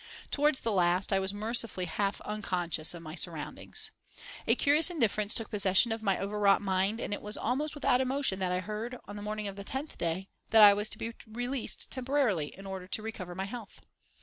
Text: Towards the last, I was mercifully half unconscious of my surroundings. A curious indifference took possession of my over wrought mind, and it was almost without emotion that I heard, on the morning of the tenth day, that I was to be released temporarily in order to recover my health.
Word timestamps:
Towards 0.31 0.61
the 0.61 0.71
last, 0.71 1.13
I 1.13 1.19
was 1.19 1.31
mercifully 1.31 1.85
half 1.85 2.21
unconscious 2.21 2.95
of 2.95 3.03
my 3.03 3.13
surroundings. 3.13 3.91
A 4.47 4.55
curious 4.55 4.89
indifference 4.89 5.35
took 5.35 5.51
possession 5.51 5.91
of 5.91 6.01
my 6.01 6.17
over 6.17 6.39
wrought 6.39 6.59
mind, 6.63 6.99
and 6.99 7.13
it 7.13 7.21
was 7.21 7.37
almost 7.37 7.75
without 7.75 8.01
emotion 8.01 8.39
that 8.39 8.51
I 8.51 8.61
heard, 8.61 8.97
on 9.07 9.15
the 9.15 9.21
morning 9.21 9.47
of 9.47 9.57
the 9.57 9.63
tenth 9.63 9.99
day, 9.99 10.27
that 10.49 10.63
I 10.63 10.73
was 10.73 10.89
to 10.89 10.97
be 10.97 11.13
released 11.27 11.91
temporarily 11.91 12.47
in 12.47 12.65
order 12.65 12.87
to 12.87 13.03
recover 13.03 13.35
my 13.35 13.45
health. 13.45 13.81